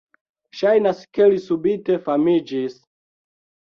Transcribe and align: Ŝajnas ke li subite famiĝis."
Ŝajnas 0.61 1.03
ke 1.17 1.27
li 1.33 1.43
subite 1.45 1.99
famiĝis." 2.11 2.77